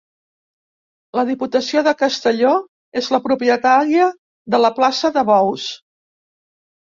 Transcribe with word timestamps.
La 1.17 1.25
Diputació 1.29 1.83
de 1.87 1.93
Castelló 1.99 2.53
és 3.01 3.09
la 3.17 3.19
propietària 3.27 4.09
de 4.55 4.63
la 4.63 4.73
plaça 4.81 5.13
de 5.19 5.25
bous. 5.31 5.69